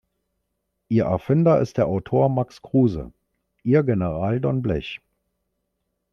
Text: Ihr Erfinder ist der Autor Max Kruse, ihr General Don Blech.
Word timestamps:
Ihr 0.89 1.03
Erfinder 1.05 1.61
ist 1.61 1.77
der 1.77 1.85
Autor 1.85 2.27
Max 2.27 2.63
Kruse, 2.63 3.13
ihr 3.61 3.83
General 3.83 4.39
Don 4.39 4.63
Blech. 4.63 4.99